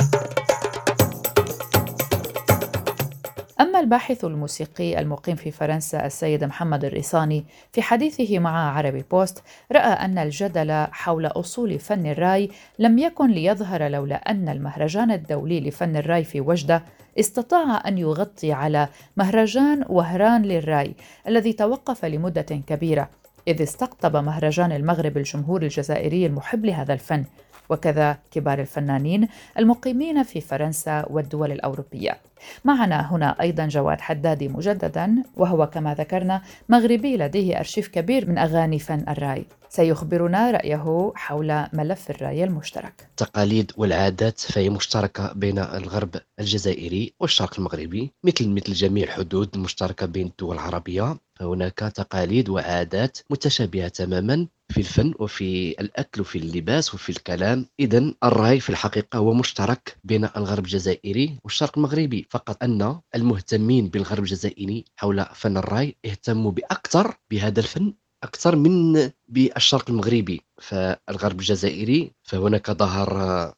الباحث 3.85 4.25
الموسيقي 4.25 4.99
المقيم 4.99 5.35
في 5.35 5.51
فرنسا 5.51 6.05
السيد 6.05 6.43
محمد 6.43 6.85
الريصاني 6.85 7.45
في 7.71 7.81
حديثه 7.81 8.39
مع 8.39 8.77
عربي 8.77 9.05
بوست 9.11 9.43
رأى 9.71 10.05
أن 10.05 10.17
الجدل 10.17 10.87
حول 10.91 11.25
أصول 11.25 11.79
فن 11.79 12.05
الراي 12.05 12.49
لم 12.79 12.97
يكن 12.97 13.31
ليظهر 13.31 13.87
لولا 13.87 14.15
أن 14.15 14.49
المهرجان 14.49 15.11
الدولي 15.11 15.59
لفن 15.59 15.95
الراي 15.95 16.23
في 16.23 16.41
وجدة 16.41 16.83
استطاع 17.19 17.87
أن 17.87 17.97
يغطي 17.97 18.51
على 18.53 18.87
مهرجان 19.17 19.85
وهران 19.89 20.41
للراي 20.41 20.95
الذي 21.27 21.53
توقف 21.53 22.05
لمدة 22.05 22.61
كبيرة 22.67 23.09
إذ 23.47 23.61
استقطب 23.61 24.17
مهرجان 24.17 24.71
المغرب 24.71 25.17
الجمهور 25.17 25.63
الجزائري 25.63 26.25
المحب 26.25 26.65
لهذا 26.65 26.93
الفن. 26.93 27.25
وكذا 27.69 28.17
كبار 28.31 28.60
الفنانين 28.60 29.27
المقيمين 29.60 30.24
في 30.24 30.41
فرنسا 30.41 31.05
والدول 31.10 31.51
الأوروبية. 31.51 32.17
معنا 32.65 33.13
هنا 33.13 33.41
أيضا 33.41 33.67
جواد 33.67 34.01
حدادي 34.01 34.48
مجددا 34.48 35.24
وهو 35.36 35.67
كما 35.67 35.93
ذكرنا 35.93 36.41
مغربي 36.69 37.17
لديه 37.17 37.60
أرشيف 37.60 37.88
كبير 37.88 38.29
من 38.29 38.38
أغاني 38.38 38.79
فن 38.79 39.05
الرأي. 39.10 39.45
سيخبرنا 39.69 40.51
رأيه 40.51 41.12
حول 41.15 41.65
ملف 41.74 42.10
الرأي 42.10 42.43
المشترك. 42.43 43.07
التقاليد 43.12 43.72
والعادات 43.77 44.39
فهي 44.39 44.69
مشتركة 44.69 45.34
بين 45.34 45.60
الغرب 45.60 46.15
الجزائري 46.39 47.13
والشرق 47.19 47.53
المغربي 47.57 48.12
مثل 48.24 48.50
مثل 48.50 48.74
جميع 48.74 49.03
الحدود 49.03 49.50
المشتركة 49.55 50.05
بين 50.05 50.27
الدول 50.27 50.55
العربية. 50.55 51.17
فهناك 51.36 51.79
تقاليد 51.79 52.50
وعادات 52.50 53.17
متشابهة 53.29 53.88
تماما 53.88 54.48
في 54.72 54.77
الفن 54.77 55.13
وفي 55.19 55.69
الأكل 55.81 56.22
وفي 56.22 56.38
اللباس 56.38 56.93
وفي 56.93 57.10
الكلام. 57.10 57.65
إذا 57.79 58.13
الرأي 58.24 58.60
في 58.60 58.69
الحقيقة 58.69 59.17
هو 59.17 59.34
مشترك 59.34 59.98
بين 60.03 60.29
الغرب 60.38 60.63
الجزائري 60.65 61.39
والشرق 61.43 61.77
المغربي. 61.77 62.27
فقط 62.29 62.63
أن 62.63 63.00
المهتمين 63.15 63.88
بالغرب 63.88 64.19
الجزائري 64.19 64.86
حول 64.95 65.25
فن 65.34 65.57
الرأي 65.57 65.95
اهتموا 66.05 66.51
بأكثر 66.51 67.17
بهذا 67.31 67.60
الفن 67.60 67.93
أكثر 68.24 68.55
من 68.55 69.12
بالشرق 69.27 69.89
المغربي. 69.89 70.41
فالغرب 70.62 71.39
الجزائري 71.39 72.12
فهناك 72.24 72.72
ظهر 72.72 73.10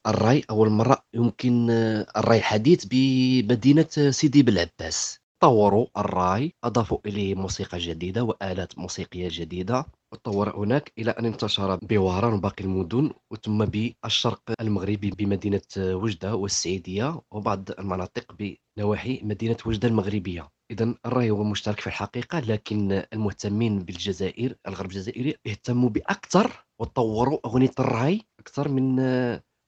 الرأي 0.08 0.44
أول 0.50 0.70
مرة 0.70 1.04
يمكن 1.14 1.70
الرأي 2.18 2.38
الحديث 2.38 2.86
بمدينة 2.86 3.88
سيدي 4.10 4.44
بالعباس 4.44 5.20
طوروا 5.40 5.88
الرأي 5.98 6.54
أضافوا 6.64 6.98
إليه 7.06 7.36
موسيقى 7.36 7.78
جديدة 7.78 8.24
وآلات 8.24 8.78
موسيقية 8.78 9.30
جديدة. 9.32 9.86
وتطور 10.14 10.56
هناك 10.58 10.94
إلى 10.98 11.12
أن 11.12 11.26
انتشر 11.26 11.76
بوهران 11.76 12.34
وباقي 12.34 12.64
المدن 12.64 13.12
وثم 13.32 13.66
بالشرق 13.66 14.42
المغربي 14.62 15.12
بمدينة 15.12 15.62
وجدة 15.78 16.36
والسعيدية 16.36 17.22
وبعض 17.32 17.72
المناطق 17.72 18.36
بنواحي 18.78 19.20
مدينة 19.24 19.58
وجدة 19.66 19.88
المغربية. 19.88 20.50
إذا 20.72 20.94
الرأي 21.06 21.30
هو 21.30 21.44
مشترك 21.44 21.80
في 21.80 21.88
الحقيقة 21.88 22.40
لكن 22.40 23.04
المهتمين 23.14 23.80
بالجزائر 23.80 24.56
الغرب 24.68 24.90
الجزائري 24.90 25.36
اهتموا 25.48 25.90
بأكثر 25.90 26.66
وطوروا 26.82 27.40
أغنية 27.46 27.72
الرأي 27.80 28.22
أكثر 28.40 28.70
من 28.70 29.00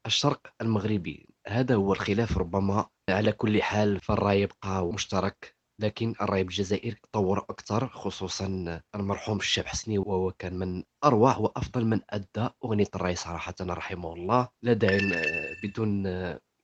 الشرق 0.05 0.53
المغربي. 0.62 1.29
هذا 1.48 1.75
هو 1.75 1.93
الخلاف 1.93 2.38
ربما 2.38 2.86
على 3.10 3.31
كل 3.31 3.63
حال 3.63 4.00
فالرأي 4.00 4.41
يبقى 4.41 4.86
مشترك. 4.86 5.58
لكن 5.79 6.13
الرأي 6.21 6.43
بالجزائر 6.43 7.00
تطور 7.03 7.39
أكثر 7.39 7.88
خصوصا 7.88 8.81
المرحوم 8.95 9.38
الشاب 9.38 9.65
حسني 9.65 9.98
وهو 9.98 10.31
كان 10.31 10.59
من 10.59 10.83
أروع 11.03 11.38
وأفضل 11.38 11.86
من 11.86 12.01
أدى 12.09 12.50
أغنية 12.65 12.88
الرأي 12.95 13.15
صراحة 13.15 13.55
رحمه 13.62 14.13
الله. 14.13 14.48
لا 14.62 14.74
داعي 14.74 15.00
بدون 15.63 16.07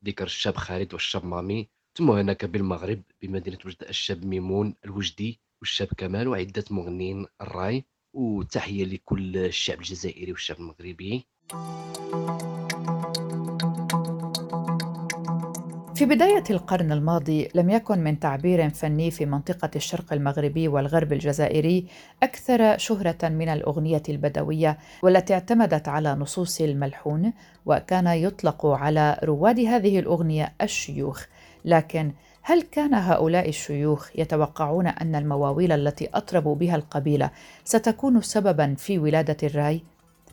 ذكر 0.06 0.26
الشاب 0.26 0.56
خالد 0.56 0.94
والشاب 0.94 1.26
مامي. 1.26 1.70
ثم 1.98 2.12
هناك 2.12 2.46
بالمغرب 2.46 3.02
بمدينة 3.22 3.58
وجدة 3.66 3.90
الشاب 3.90 4.26
ميمون 4.26 4.76
الوجدي 4.86 5.40
والشاب 5.62 5.88
كمال 5.98 6.28
وعدة 6.28 6.66
مغنيين 6.72 7.26
الرأي. 7.42 7.86
وتحية 8.14 8.86
لكل 8.86 9.38
الشعب 9.38 9.78
الجزائري 9.78 10.32
والشعب 10.32 10.58
المغربي. 10.60 11.26
في 15.96 16.06
بداية 16.06 16.44
القرن 16.50 16.92
الماضي 16.92 17.50
لم 17.56 17.70
يكن 17.70 18.00
من 18.00 18.20
تعبير 18.20 18.70
فني 18.70 19.12
في 19.12 19.26
منطقة 19.26 19.70
الشرق 19.76 20.14
المغربي 20.14 20.68
والغرب 20.68 21.14
الجزائري 21.14 21.86
أكثر 22.24 22.78
شهرة 22.78 23.30
من 23.30 23.50
الأغنية 23.50 24.04
البدوية 24.10 24.78
والتي 25.04 25.34
اعتمدت 25.34 25.88
على 25.88 26.16
نصوص 26.16 26.62
الملحون 26.62 27.34
وكان 27.66 28.08
يطلق 28.08 28.66
على 28.66 29.20
رواد 29.24 29.60
هذه 29.60 30.00
الأغنية 30.00 30.54
الشيوخ 30.62 31.26
لكن 31.66 32.12
هل 32.42 32.62
كان 32.62 32.94
هؤلاء 32.94 33.50
الشيوخ 33.50 34.10
يتوقعون 34.16 34.88
أن 34.88 35.16
المواويل 35.16 35.72
التي 35.72 36.10
أطربوا 36.14 36.56
بها 36.56 36.76
القبيلة 36.76 37.30
ستكون 37.64 38.22
سببا 38.22 38.76
في 38.78 39.00
ولادة 39.00 39.38
الرأي؟ 39.44 39.82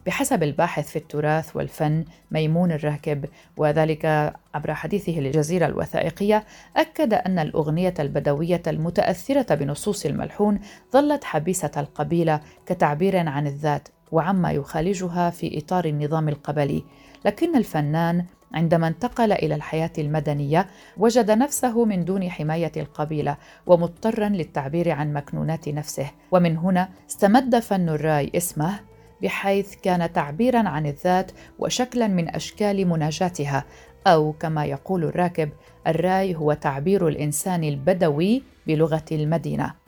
بحسب 0.07 0.43
الباحث 0.43 0.91
في 0.91 0.97
التراث 0.97 1.57
والفن 1.57 2.05
ميمون 2.31 2.73
الراكب 2.73 3.25
وذلك 3.57 4.33
عبر 4.55 4.75
حديثه 4.75 5.13
للجزيرة 5.13 5.67
الوثائقية 5.67 6.45
أكد 6.77 7.15
أن 7.15 7.39
الأغنية 7.39 7.95
البدوية 7.99 8.63
المتأثرة 8.67 9.55
بنصوص 9.55 10.07
الملحون 10.07 10.61
ظلت 10.93 11.25
حبيسة 11.25 11.71
القبيلة 11.77 12.41
كتعبير 12.67 13.29
عن 13.29 13.47
الذات 13.47 13.89
وعما 14.13 14.53
يخالجها 14.53 15.31
في 15.31 15.59
إطار 15.59 15.85
النظام 15.85 16.29
القبلي. 16.29 16.85
لكن 17.25 17.57
الفنان 17.57 18.25
عندما 18.55 18.89
انتقل 18.89 19.33
إلى 19.33 19.55
الحياة 19.55 19.93
المدنية 19.99 20.67
وجد 20.97 21.31
نفسه 21.31 21.85
من 21.85 22.05
دون 22.05 22.31
حماية 22.31 22.73
القبيلة 22.77 23.37
ومضطرا 23.67 24.29
للتعبير 24.29 24.91
عن 24.91 25.13
مكنونات 25.13 25.69
نفسه. 25.69 26.11
ومن 26.31 26.57
هنا 26.57 26.89
استمد 27.11 27.59
فن 27.59 27.89
الراي 27.89 28.33
اسمه 28.37 28.81
بحيث 29.23 29.75
كان 29.75 30.13
تعبيرا 30.13 30.69
عن 30.69 30.87
الذات 30.87 31.33
وشكلا 31.59 32.09
من 32.09 32.35
أشكال 32.35 32.89
مناجاتها 32.89 33.65
أو 34.07 34.33
كما 34.33 34.65
يقول 34.65 35.05
الراكب 35.05 35.49
الرأي 35.87 36.35
هو 36.35 36.53
تعبير 36.53 37.09
الإنسان 37.09 37.65
البدوي 37.65 38.43
بلغة 38.67 39.05
المدينة. 39.13 39.83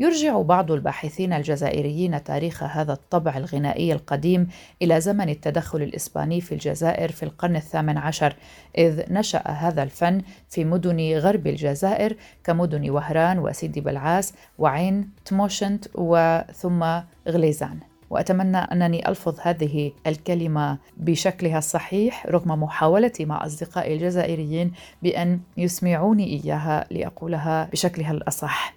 يرجع 0.00 0.42
بعض 0.42 0.72
الباحثين 0.72 1.32
الجزائريين 1.32 2.24
تاريخ 2.24 2.62
هذا 2.62 2.92
الطبع 2.92 3.36
الغنائي 3.36 3.92
القديم 3.92 4.48
إلى 4.82 5.00
زمن 5.00 5.28
التدخل 5.28 5.82
الإسباني 5.82 6.40
في 6.40 6.52
الجزائر 6.52 7.12
في 7.12 7.22
القرن 7.22 7.56
الثامن 7.56 7.98
عشر 7.98 8.36
إذ 8.78 9.12
نشأ 9.12 9.42
هذا 9.48 9.82
الفن 9.82 10.22
في 10.48 10.64
مدن 10.64 11.18
غرب 11.18 11.46
الجزائر 11.46 12.16
كمدن 12.44 12.90
وهران 12.90 13.38
وسيدي 13.38 13.80
بلعاس 13.80 14.34
وعين 14.58 15.10
تموشنت 15.24 15.84
وثم 15.94 17.00
غليزان. 17.28 17.87
وأتمنى 18.10 18.56
أنني 18.56 19.08
ألفظ 19.08 19.38
هذه 19.42 19.92
الكلمة 20.06 20.78
بشكلها 20.96 21.58
الصحيح 21.58 22.26
رغم 22.26 22.62
محاولتي 22.62 23.24
مع 23.24 23.46
أصدقائي 23.46 23.94
الجزائريين 23.94 24.72
بأن 25.02 25.40
يسمعوني 25.56 26.24
إياها 26.24 26.86
لأقولها 26.90 27.68
بشكلها 27.72 28.12
الأصح. 28.12 28.74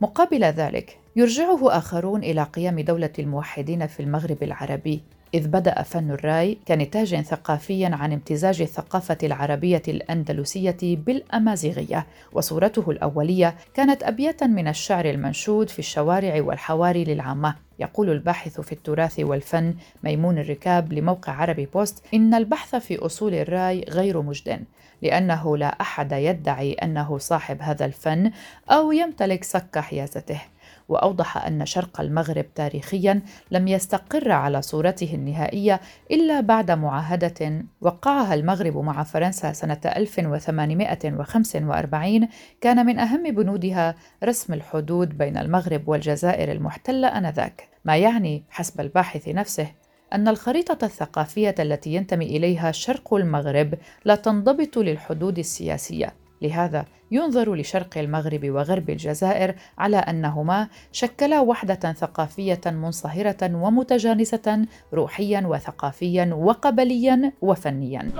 مقابل 0.00 0.44
ذلك 0.44 0.98
يرجعه 1.16 1.78
آخرون 1.78 2.22
إلى 2.22 2.42
قيام 2.42 2.80
دولة 2.80 3.12
الموحدين 3.18 3.86
في 3.86 4.00
المغرب 4.00 4.42
العربي. 4.42 5.02
إذ 5.34 5.48
بدأ 5.48 5.82
فن 5.82 6.10
الراي 6.10 6.58
كنتاج 6.68 7.20
ثقافي 7.20 7.84
عن 7.84 8.12
امتزاج 8.12 8.62
الثقافة 8.62 9.18
العربية 9.22 9.82
الأندلسية 9.88 10.76
بالأمازيغية، 10.82 12.06
وصورته 12.32 12.90
الأولية 12.90 13.54
كانت 13.74 14.02
أبياتا 14.02 14.46
من 14.46 14.68
الشعر 14.68 15.04
المنشود 15.04 15.70
في 15.70 15.78
الشوارع 15.78 16.42
والحواري 16.42 17.04
للعامة. 17.04 17.56
يقول 17.78 18.10
الباحث 18.10 18.60
في 18.60 18.72
التراث 18.72 19.20
والفن 19.20 19.74
ميمون 20.04 20.38
الركاب 20.38 20.92
لموقع 20.92 21.32
عربي 21.32 21.66
بوست 21.66 22.04
إن 22.14 22.34
البحث 22.34 22.74
في 22.76 22.98
أصول 22.98 23.34
الراي 23.34 23.84
غير 23.88 24.22
مجد، 24.22 24.64
لأنه 25.02 25.56
لا 25.56 25.80
أحد 25.80 26.12
يدعي 26.12 26.72
أنه 26.72 27.18
صاحب 27.18 27.62
هذا 27.62 27.84
الفن 27.84 28.30
أو 28.70 28.92
يمتلك 28.92 29.44
صك 29.44 29.78
حيازته. 29.78 30.40
وأوضح 30.88 31.46
أن 31.46 31.66
شرق 31.66 32.00
المغرب 32.00 32.54
تاريخيا 32.54 33.22
لم 33.50 33.68
يستقر 33.68 34.32
على 34.32 34.62
صورته 34.62 35.14
النهائية 35.14 35.80
إلا 36.10 36.40
بعد 36.40 36.70
معاهدة 36.70 37.64
وقعها 37.80 38.34
المغرب 38.34 38.76
مع 38.76 39.02
فرنسا 39.02 39.52
سنة 39.52 39.80
1845 39.96 42.28
كان 42.60 42.86
من 42.86 42.98
أهم 42.98 43.22
بنودها 43.22 43.94
رسم 44.24 44.54
الحدود 44.54 45.18
بين 45.18 45.36
المغرب 45.36 45.88
والجزائر 45.88 46.52
المحتلة 46.52 47.08
آنذاك. 47.08 47.68
ما 47.84 47.96
يعني 47.96 48.44
حسب 48.50 48.80
الباحث 48.80 49.28
نفسه 49.28 49.66
أن 50.12 50.28
الخريطة 50.28 50.84
الثقافية 50.84 51.54
التي 51.58 51.94
ينتمي 51.94 52.26
إليها 52.26 52.72
شرق 52.72 53.14
المغرب 53.14 53.74
لا 54.04 54.14
تنضبط 54.14 54.78
للحدود 54.78 55.38
السياسية. 55.38 56.21
لهذا 56.42 56.84
ينظر 57.10 57.54
لشرق 57.54 57.98
المغرب 57.98 58.50
وغرب 58.50 58.90
الجزائر 58.90 59.54
على 59.78 59.96
أنهما 59.96 60.68
شكلا 60.92 61.40
وحدة 61.40 61.92
ثقافية 61.92 62.60
منصهرة 62.66 63.54
ومتجانسة 63.54 64.66
روحيا 64.94 65.42
وثقافيا 65.46 66.30
وقبليا 66.34 67.32
وفنيا. 67.42 68.10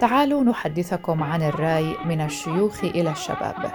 تعالوا 0.00 0.44
نحدثكم 0.44 1.22
عن 1.22 1.42
الرأي 1.42 1.94
من 2.04 2.20
الشيوخ 2.20 2.84
إلى 2.84 3.10
الشباب. 3.10 3.72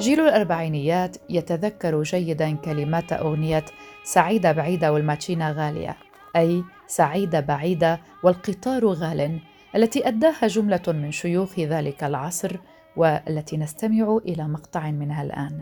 جيل 0.00 0.20
الأربعينيات 0.20 1.16
يتذكر 1.30 2.02
جيدا 2.02 2.56
كلمات 2.56 3.12
أغنية 3.12 3.64
سعيدة 4.04 4.52
بعيدة 4.52 4.92
والماتشينا 4.92 5.52
غالية. 5.52 6.09
اي 6.36 6.64
سعيده 6.86 7.40
بعيده 7.40 8.00
والقطار 8.22 8.86
غال 8.86 9.40
التي 9.76 10.08
اداها 10.08 10.46
جمله 10.46 10.82
من 10.88 11.10
شيوخ 11.12 11.58
ذلك 11.58 12.04
العصر 12.04 12.56
والتي 12.96 13.56
نستمع 13.56 14.18
إلى 14.24 14.48
مقطع 14.48 14.90
منها 14.90 15.22
الان 15.22 15.60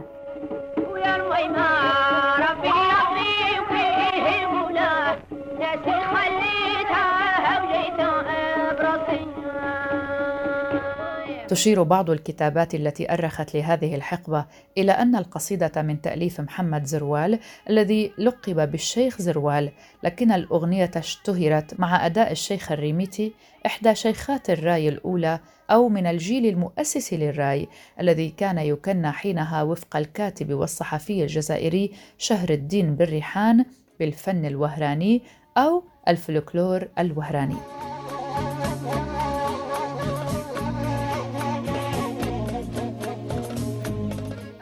تشير 11.48 11.82
بعض 11.82 12.10
الكتابات 12.10 12.74
التي 12.74 13.12
أرخت 13.12 13.54
لهذه 13.54 13.94
الحقبة 13.94 14.44
إلى 14.78 14.92
أن 14.92 15.16
القصيدة 15.16 15.82
من 15.82 16.00
تأليف 16.00 16.40
محمد 16.40 16.84
زروال 16.84 17.38
الذي 17.70 18.12
لقب 18.18 18.70
بالشيخ 18.70 19.22
زروال 19.22 19.70
لكن 20.02 20.32
الأغنية 20.32 20.90
اشتهرت 20.96 21.80
مع 21.80 22.06
أداء 22.06 22.32
الشيخ 22.32 22.72
الريميتي 22.72 23.32
إحدى 23.66 23.94
شيخات 23.94 24.50
الراي 24.50 24.88
الأولى 24.88 25.40
أو 25.70 25.88
من 25.88 26.06
الجيل 26.06 26.46
المؤسس 26.46 27.14
للراي 27.14 27.68
الذي 28.00 28.28
كان 28.30 28.58
يكنى 28.58 29.12
حينها 29.12 29.62
وفق 29.62 29.96
الكاتب 29.96 30.52
والصحفي 30.52 31.22
الجزائري 31.22 31.92
شهر 32.18 32.50
الدين 32.50 32.94
بالريحان 32.96 33.64
بالفن 34.00 34.44
الوهراني 34.44 35.22
أو 35.56 35.84
الفلكلور 36.08 36.88
الوهراني. 36.98 37.97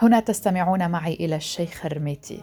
هنا 0.03 0.21
تستمعون 0.21 0.91
معي 0.91 1.15
إلى 1.15 1.37
الشيخ 1.37 1.87
الرميتي. 1.87 2.43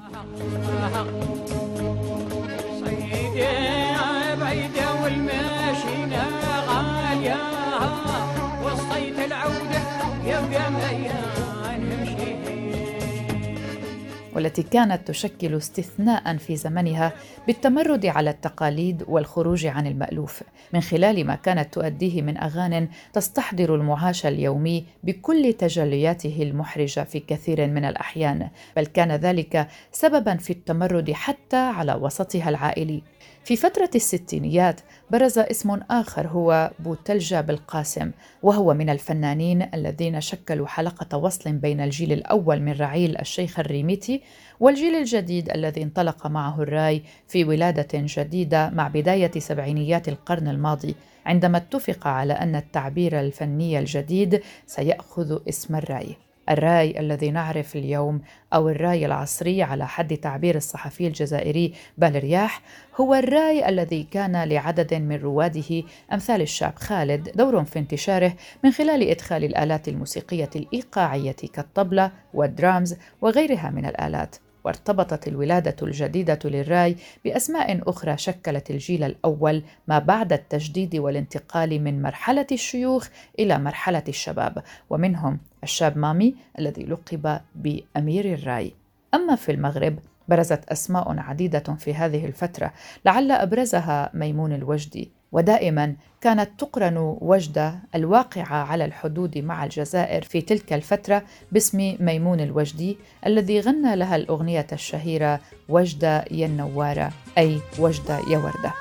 والتي 14.43 14.63
كانت 14.63 15.07
تشكل 15.07 15.57
استثناء 15.57 16.37
في 16.37 16.55
زمنها 16.55 17.13
بالتمرد 17.47 18.05
على 18.05 18.29
التقاليد 18.29 19.03
والخروج 19.07 19.65
عن 19.65 19.87
المألوف 19.87 20.43
من 20.73 20.81
خلال 20.81 21.25
ما 21.25 21.35
كانت 21.35 21.73
تؤديه 21.73 22.21
من 22.21 22.37
اغان 22.37 22.87
تستحضر 23.13 23.75
المعاش 23.75 24.25
اليومي 24.25 24.85
بكل 25.03 25.53
تجلياته 25.53 26.37
المحرجة 26.41 27.03
في 27.03 27.19
كثير 27.19 27.67
من 27.67 27.85
الأحيان 27.85 28.49
بل 28.75 28.85
كان 28.85 29.11
ذلك 29.11 29.67
سببا 29.91 30.35
في 30.35 30.49
التمرد 30.49 31.11
حتى 31.11 31.57
على 31.57 31.93
وسطها 31.93 32.49
العائلي. 32.49 33.01
في 33.43 33.55
فترة 33.55 33.89
الستينيات 33.95 34.81
برز 35.11 35.39
اسم 35.39 35.79
آخر 35.91 36.27
هو 36.27 36.71
بوتلجة 36.79 37.41
بالقاسم 37.41 38.11
وهو 38.43 38.73
من 38.73 38.89
الفنانين 38.89 39.69
الذين 39.73 40.21
شكلوا 40.21 40.67
حلقة 40.67 41.17
وصل 41.17 41.51
بين 41.51 41.81
الجيل 41.81 42.11
الأول 42.11 42.61
من 42.61 42.71
رعيل 42.71 43.17
الشيخ 43.17 43.59
الريميتي 43.59 44.21
والجيل 44.59 44.95
الجديد 44.95 45.49
الذي 45.49 45.83
انطلق 45.83 46.27
معه 46.27 46.61
الرأي 46.61 47.03
في 47.27 47.43
ولادة 47.43 47.87
جديدة 47.93 48.69
مع 48.69 48.87
بداية 48.87 49.31
سبعينيات 49.39 50.09
القرن 50.09 50.47
الماضي 50.47 50.95
عندما 51.25 51.57
اتفق 51.57 52.07
على 52.07 52.33
أن 52.33 52.55
التعبير 52.55 53.19
الفني 53.19 53.79
الجديد 53.79 54.41
سيأخذ 54.65 55.39
اسم 55.49 55.75
الرأي. 55.75 56.17
الرأي 56.49 56.99
الذي 56.99 57.31
نعرف 57.31 57.75
اليوم 57.75 58.21
أو 58.53 58.69
الرأي 58.69 59.05
العصري 59.05 59.63
على 59.63 59.87
حد 59.87 60.17
تعبير 60.17 60.55
الصحفي 60.55 61.07
الجزائري 61.07 61.73
بالرياح 61.97 62.61
هو 62.95 63.15
الرأي 63.15 63.69
الذي 63.69 64.03
كان 64.03 64.43
لعدد 64.43 64.93
من 64.93 65.15
رواده 65.15 65.83
أمثال 66.13 66.41
الشاب 66.41 66.73
خالد 66.75 67.31
دور 67.35 67.63
في 67.63 67.79
انتشاره 67.79 68.33
من 68.63 68.71
خلال 68.71 69.09
إدخال 69.09 69.43
الآلات 69.43 69.87
الموسيقية 69.87 70.49
الإيقاعية 70.55 71.35
كالطبلة 71.53 72.11
والدرامز 72.33 72.95
وغيرها 73.21 73.69
من 73.69 73.85
الآلات. 73.85 74.35
وارتبطت 74.63 75.27
الولادة 75.27 75.75
الجديدة 75.81 76.39
للراي 76.45 76.95
بأسماء 77.25 77.89
أخرى 77.89 78.17
شكلت 78.17 78.71
الجيل 78.71 79.03
الأول 79.03 79.63
ما 79.87 79.99
بعد 79.99 80.33
التجديد 80.33 80.95
والانتقال 80.95 81.83
من 81.83 82.01
مرحلة 82.01 82.47
الشيوخ 82.51 83.07
إلى 83.39 83.59
مرحلة 83.59 84.03
الشباب 84.07 84.63
ومنهم 84.89 85.39
الشاب 85.63 85.97
مامي 85.97 86.35
الذي 86.59 86.83
لقب 86.83 87.39
بأمير 87.55 88.33
الراي. 88.33 88.73
أما 89.13 89.35
في 89.35 89.51
المغرب 89.51 89.99
برزت 90.27 90.65
أسماء 90.65 91.19
عديدة 91.19 91.59
في 91.59 91.93
هذه 91.93 92.25
الفترة 92.25 92.73
لعل 93.05 93.31
أبرزها 93.31 94.11
ميمون 94.13 94.53
الوجدي. 94.53 95.11
ودائما 95.33 95.95
كانت 96.21 96.49
تقرن 96.57 97.17
وجدة 97.21 97.75
الواقعة 97.95 98.63
على 98.63 98.85
الحدود 98.85 99.37
مع 99.37 99.63
الجزائر 99.63 100.23
في 100.23 100.41
تلك 100.41 100.73
الفترة 100.73 101.23
باسم 101.51 101.95
ميمون 101.99 102.39
الوجدي 102.39 102.97
الذي 103.25 103.59
غنى 103.59 103.95
لها 103.95 104.15
الأغنية 104.15 104.67
الشهيرة 104.71 105.39
وجدة 105.69 106.25
يا 106.31 106.45
النوارة 106.45 107.11
أي 107.37 107.59
وجدة 107.79 108.19
يا 108.29 108.37
وردة. 108.37 108.73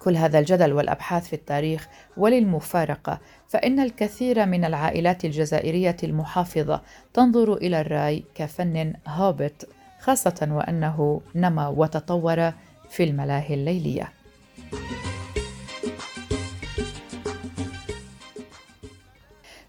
كل 0.00 0.16
هذا 0.16 0.38
الجدل 0.38 0.72
والأبحاث 0.72 1.28
في 1.28 1.32
التاريخ 1.32 1.88
وللمفارقة 2.16 3.18
فإن 3.48 3.80
الكثير 3.80 4.46
من 4.46 4.64
العائلات 4.64 5.24
الجزائرية 5.24 5.96
المحافظة 6.04 6.82
تنظر 7.14 7.54
إلى 7.54 7.80
الرأي 7.80 8.24
كفن 8.34 8.92
هابط 9.06 9.68
خاصة 10.00 10.48
وأنه 10.50 11.20
نما 11.34 11.68
وتطور 11.68 12.52
في 12.90 13.04
الملاهي 13.04 13.54
الليلية. 13.54 14.12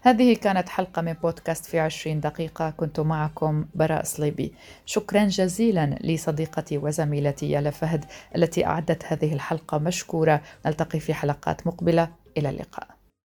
هذه 0.04 0.36
كانت 0.36 0.68
حلقة 0.68 1.02
من 1.02 1.12
بودكاست 1.12 1.66
في 1.66 1.80
عشرين 1.80 2.20
دقيقة. 2.20 2.70
كنت 2.70 3.00
معكم 3.00 3.64
براء 3.74 4.04
صليبي. 4.04 4.54
شكرا 4.86 5.24
جزيلا 5.24 5.98
لصديقتي 6.00 6.78
وزميلتي 6.78 7.50
يالا 7.50 7.70
فهد 7.70 8.04
التي 8.36 8.66
أعدت 8.66 9.04
هذه 9.04 9.32
الحلقة 9.32 9.78
مشكورة. 9.78 10.40
نلتقي 10.66 11.00
في 11.00 11.14
حلقات 11.14 11.66
مقبلة. 11.66 12.08
إلى 12.36 12.48
اللقاء. 12.48 12.91